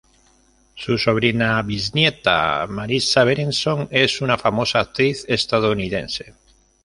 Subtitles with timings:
[0.73, 6.33] Su sobrina bisnieta, Marisa Berenson, es una famosa actriz estadounidense.